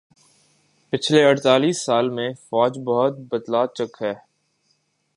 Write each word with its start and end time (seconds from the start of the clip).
پچھلے 0.93 1.19
اڑتالیس 1.25 1.85
سالہ 1.85 2.13
میں 2.13 2.29
فوج 2.47 2.73
بہت 2.85 3.13
بدلہ 3.31 3.65
چک 3.75 4.01
ہے 4.01 4.13